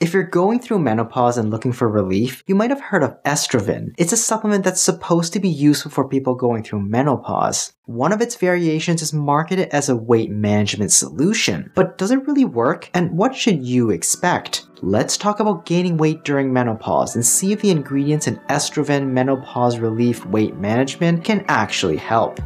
[0.00, 3.92] If you're going through menopause and looking for relief, you might have heard of Estroven.
[3.98, 7.74] It's a supplement that's supposed to be useful for people going through menopause.
[7.84, 12.46] One of its variations is marketed as a weight management solution, but does it really
[12.46, 12.88] work?
[12.94, 14.68] And what should you expect?
[14.80, 19.78] Let's talk about gaining weight during menopause and see if the ingredients in Estroven Menopause
[19.80, 22.40] Relief Weight Management can actually help.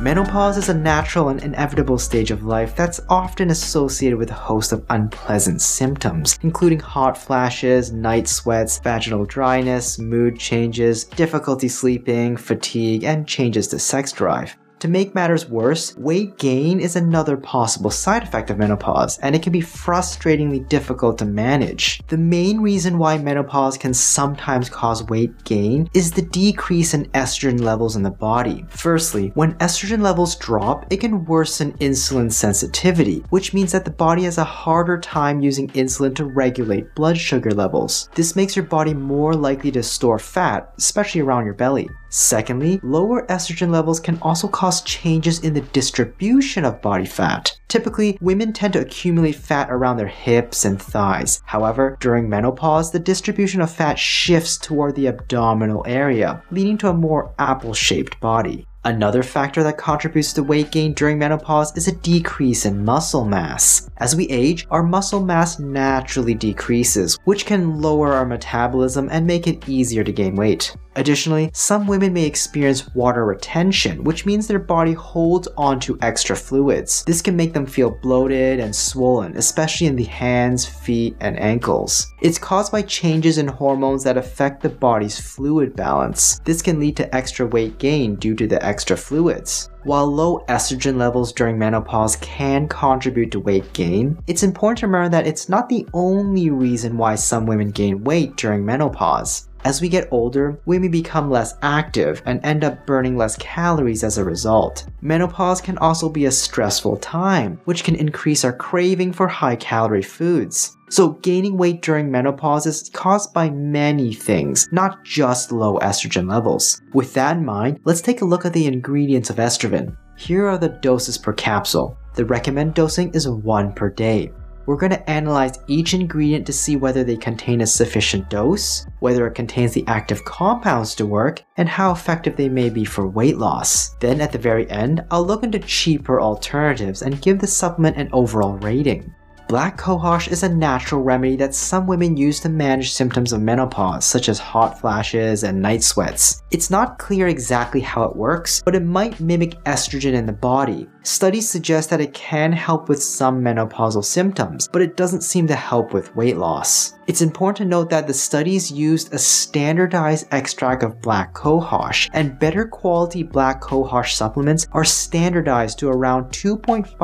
[0.00, 4.72] Menopause is a natural and inevitable stage of life that's often associated with a host
[4.72, 13.04] of unpleasant symptoms, including hot flashes, night sweats, vaginal dryness, mood changes, difficulty sleeping, fatigue,
[13.04, 14.56] and changes to sex drive.
[14.84, 19.42] To make matters worse, weight gain is another possible side effect of menopause, and it
[19.42, 22.02] can be frustratingly difficult to manage.
[22.08, 27.62] The main reason why menopause can sometimes cause weight gain is the decrease in estrogen
[27.62, 28.66] levels in the body.
[28.68, 34.24] Firstly, when estrogen levels drop, it can worsen insulin sensitivity, which means that the body
[34.24, 38.10] has a harder time using insulin to regulate blood sugar levels.
[38.14, 41.88] This makes your body more likely to store fat, especially around your belly.
[42.10, 47.56] Secondly, lower estrogen levels can also cause changes in the distribution of body fat.
[47.68, 51.42] Typically, women tend to accumulate fat around their hips and thighs.
[51.44, 56.94] However, during menopause, the distribution of fat shifts toward the abdominal area, leading to a
[56.94, 58.66] more apple shaped body.
[58.86, 63.88] Another factor that contributes to weight gain during menopause is a decrease in muscle mass.
[63.96, 69.46] As we age, our muscle mass naturally decreases, which can lower our metabolism and make
[69.46, 70.76] it easier to gain weight.
[70.96, 77.02] Additionally, some women may experience water retention, which means their body holds onto extra fluids.
[77.04, 82.06] This can make them feel bloated and swollen, especially in the hands, feet, and ankles.
[82.22, 86.38] It's caused by changes in hormones that affect the body's fluid balance.
[86.44, 89.70] This can lead to extra weight gain due to the extra fluids.
[89.84, 95.10] While low estrogen levels during menopause can contribute to weight gain, it's important to remember
[95.10, 99.48] that it's not the only reason why some women gain weight during menopause.
[99.64, 104.02] As we get older, we may become less active and end up burning less calories
[104.02, 104.86] as a result.
[105.02, 110.02] Menopause can also be a stressful time, which can increase our craving for high calorie
[110.02, 110.76] foods.
[110.94, 116.80] So, gaining weight during menopause is caused by many things, not just low Estroven levels.
[116.92, 119.96] With that in mind, let's take a look at the ingredients of estrogen.
[120.16, 121.98] Here are the doses per capsule.
[122.14, 124.30] The recommended dosing is 1 per day.
[124.66, 129.26] We're going to analyze each ingredient to see whether they contain a sufficient dose, whether
[129.26, 133.36] it contains the active compounds to work, and how effective they may be for weight
[133.36, 133.96] loss.
[133.96, 138.10] Then at the very end, I'll look into cheaper alternatives and give the supplement an
[138.12, 139.12] overall rating.
[139.46, 144.06] Black cohosh is a natural remedy that some women use to manage symptoms of menopause,
[144.06, 146.42] such as hot flashes and night sweats.
[146.50, 150.88] It's not clear exactly how it works, but it might mimic estrogen in the body.
[151.02, 155.54] Studies suggest that it can help with some menopausal symptoms, but it doesn't seem to
[155.54, 156.94] help with weight loss.
[157.06, 162.38] It's important to note that the studies used a standardized extract of black cohosh, and
[162.38, 166.94] better quality black cohosh supplements are standardized to around 2.5%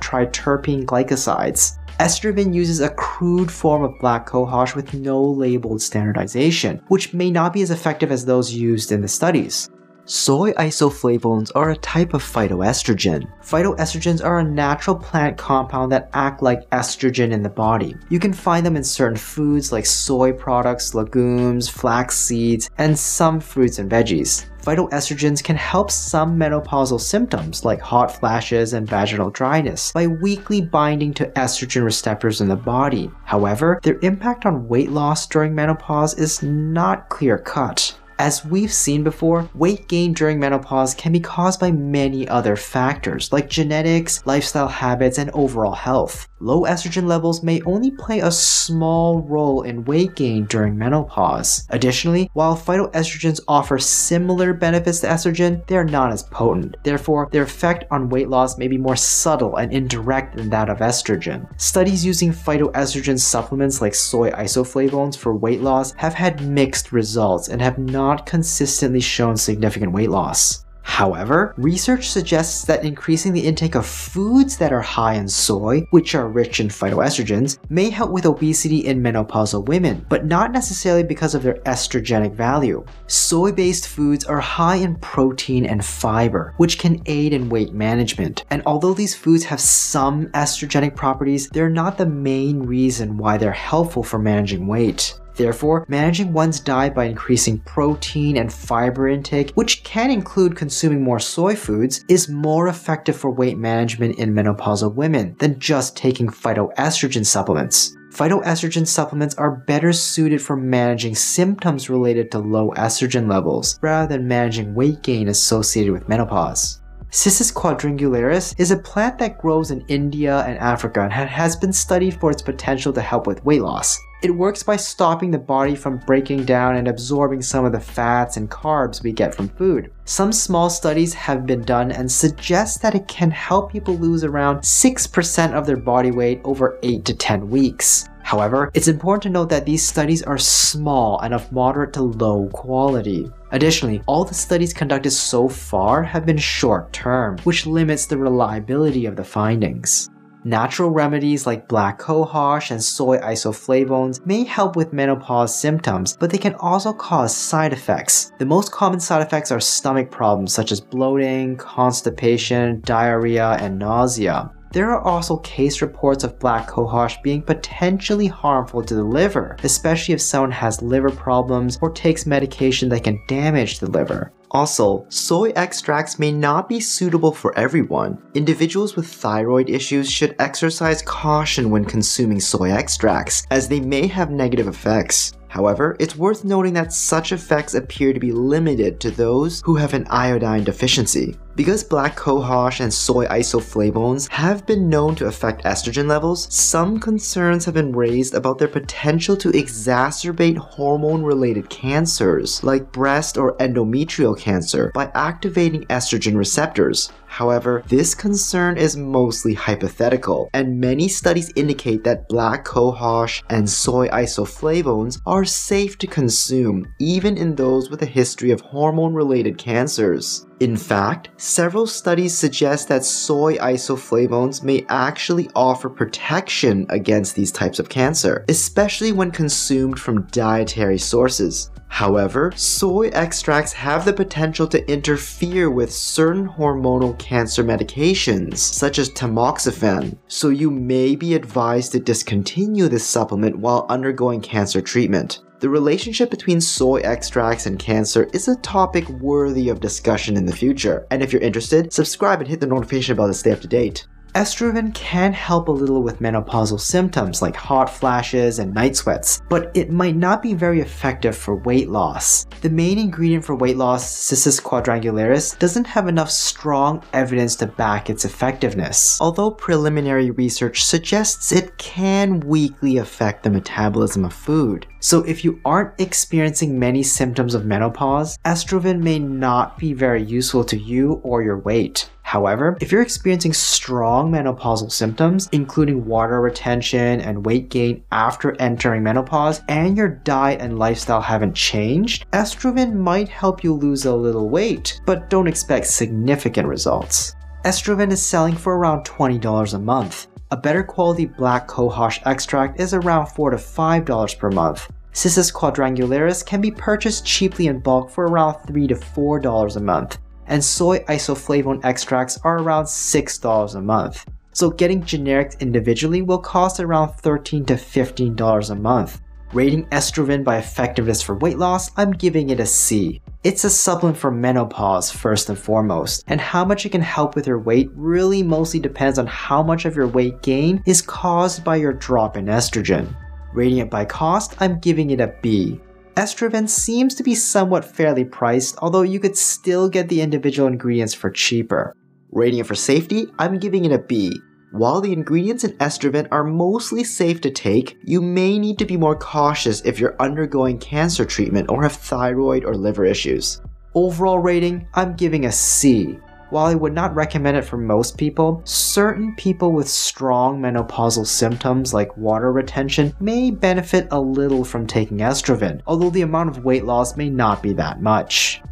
[0.00, 1.78] triterpene glycosides.
[2.00, 7.52] Estroven uses a crude form of black cohosh with no labeled standardization, which may not
[7.54, 9.70] be as effective as those used in the studies.
[10.06, 13.26] Soy isoflavones are a type of phytoestrogen.
[13.40, 17.96] Phytoestrogens are a natural plant compound that act like estrogen in the body.
[18.10, 23.40] You can find them in certain foods like soy products, legumes, flax seeds, and some
[23.40, 24.44] fruits and veggies.
[24.62, 31.14] Phytoestrogens can help some menopausal symptoms like hot flashes and vaginal dryness by weakly binding
[31.14, 33.10] to estrogen receptors in the body.
[33.24, 37.96] However, their impact on weight loss during menopause is not clear cut.
[38.18, 43.32] As we've seen before, weight gain during menopause can be caused by many other factors
[43.32, 46.28] like genetics, lifestyle habits, and overall health.
[46.38, 51.66] Low estrogen levels may only play a small role in weight gain during menopause.
[51.70, 56.76] Additionally, while phytoestrogens offer similar benefits to estrogen, they are not as potent.
[56.84, 60.78] Therefore, their effect on weight loss may be more subtle and indirect than that of
[60.78, 61.48] estrogen.
[61.60, 67.62] Studies using phytoestrogen supplements like soy isoflavones for weight loss have had mixed results and
[67.62, 70.64] have not not consistently shown significant weight loss.
[70.84, 76.14] However, research suggests that increasing the intake of foods that are high in soy, which
[76.14, 81.34] are rich in phytoestrogens, may help with obesity in menopausal women, but not necessarily because
[81.34, 82.84] of their estrogenic value.
[83.06, 88.44] Soy based foods are high in protein and fiber, which can aid in weight management.
[88.50, 93.52] And although these foods have some estrogenic properties, they're not the main reason why they're
[93.52, 95.18] helpful for managing weight.
[95.36, 101.18] Therefore, managing one's diet by increasing protein and fiber intake, which can include consuming more
[101.18, 107.26] soy foods, is more effective for weight management in menopausal women than just taking phytoestrogen
[107.26, 107.96] supplements.
[108.10, 114.28] Phytoestrogen supplements are better suited for managing symptoms related to low estrogen levels rather than
[114.28, 116.80] managing weight gain associated with menopause.
[117.14, 122.18] Cissus quadrangularis is a plant that grows in India and Africa and has been studied
[122.18, 124.00] for its potential to help with weight loss.
[124.24, 128.36] It works by stopping the body from breaking down and absorbing some of the fats
[128.36, 129.92] and carbs we get from food.
[130.06, 134.62] Some small studies have been done and suggest that it can help people lose around
[134.62, 138.08] 6% of their body weight over 8 to 10 weeks.
[138.24, 142.48] However, it's important to note that these studies are small and of moderate to low
[142.48, 143.30] quality.
[143.54, 149.06] Additionally, all the studies conducted so far have been short term, which limits the reliability
[149.06, 150.10] of the findings.
[150.42, 156.36] Natural remedies like black cohosh and soy isoflavones may help with menopause symptoms, but they
[156.36, 158.32] can also cause side effects.
[158.40, 164.50] The most common side effects are stomach problems such as bloating, constipation, diarrhea, and nausea.
[164.74, 170.14] There are also case reports of black cohosh being potentially harmful to the liver, especially
[170.14, 174.32] if someone has liver problems or takes medication that can damage the liver.
[174.50, 178.20] Also, soy extracts may not be suitable for everyone.
[178.34, 184.32] Individuals with thyroid issues should exercise caution when consuming soy extracts, as they may have
[184.32, 185.34] negative effects.
[185.46, 189.94] However, it's worth noting that such effects appear to be limited to those who have
[189.94, 191.36] an iodine deficiency.
[191.56, 197.64] Because black cohosh and soy isoflavones have been known to affect estrogen levels, some concerns
[197.64, 204.36] have been raised about their potential to exacerbate hormone related cancers, like breast or endometrial
[204.36, 207.12] cancer, by activating estrogen receptors.
[207.26, 214.06] However, this concern is mostly hypothetical, and many studies indicate that black cohosh and soy
[214.08, 220.46] isoflavones are safe to consume, even in those with a history of hormone related cancers.
[220.60, 227.80] In fact, several studies suggest that soy isoflavones may actually offer protection against these types
[227.80, 231.70] of cancer, especially when consumed from dietary sources.
[231.94, 239.10] However, soy extracts have the potential to interfere with certain hormonal cancer medications, such as
[239.10, 245.42] tamoxifen, so you may be advised to discontinue this supplement while undergoing cancer treatment.
[245.60, 250.52] The relationship between soy extracts and cancer is a topic worthy of discussion in the
[250.52, 253.68] future, and if you're interested, subscribe and hit the notification bell to stay up to
[253.68, 254.04] date.
[254.34, 259.70] Estroven can help a little with menopausal symptoms like hot flashes and night sweats, but
[259.74, 262.44] it might not be very effective for weight loss.
[262.60, 268.10] The main ingredient for weight loss, Cissus quadrangularis, doesn't have enough strong evidence to back
[268.10, 274.84] its effectiveness, although preliminary research suggests it can weakly affect the metabolism of food.
[274.98, 280.64] So if you aren't experiencing many symptoms of menopause, Estroven may not be very useful
[280.64, 282.10] to you or your weight.
[282.34, 289.04] However, if you're experiencing strong menopausal symptoms, including water retention and weight gain after entering
[289.04, 294.48] menopause, and your diet and lifestyle haven't changed, estroven might help you lose a little
[294.48, 297.36] weight, but don't expect significant results.
[297.64, 300.26] Estroven is selling for around $20 a month.
[300.50, 304.90] A better quality black cohosh extract is around 4 to $5 per month.
[305.12, 310.18] Cissus quadrangularis can be purchased cheaply in bulk for around 3 to $4 a month
[310.46, 314.26] and soy isoflavone extracts are around $6 a month.
[314.52, 319.20] So getting generics individually will cost around $13 to $15 a month.
[319.52, 323.20] Rating estroven by effectiveness for weight loss, I'm giving it a C.
[323.44, 327.46] It's a supplement for menopause first and foremost, and how much it can help with
[327.46, 331.76] your weight really mostly depends on how much of your weight gain is caused by
[331.76, 333.14] your drop in estrogen.
[333.52, 335.80] Rating it by cost, I'm giving it a B.
[336.16, 341.12] Estroven seems to be somewhat fairly priced, although you could still get the individual ingredients
[341.12, 341.96] for cheaper.
[342.30, 344.40] Rating it for safety, I'm giving it a B.
[344.70, 348.96] While the ingredients in Estroven are mostly safe to take, you may need to be
[348.96, 353.60] more cautious if you're undergoing cancer treatment or have thyroid or liver issues.
[353.96, 356.20] Overall rating, I'm giving a C.
[356.54, 361.92] While I would not recommend it for most people, certain people with strong menopausal symptoms
[361.92, 366.84] like water retention may benefit a little from taking Estroven, although the amount of weight
[366.84, 368.62] loss may not be that much.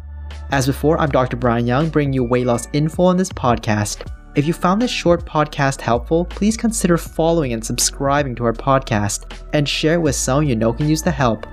[0.51, 1.35] As before, I'm Dr.
[1.35, 4.09] Brian Yeung, bringing you weight loss info on this podcast.
[4.35, 9.29] If you found this short podcast helpful, please consider following and subscribing to our podcast
[9.51, 11.45] and share it with someone you know can use the help.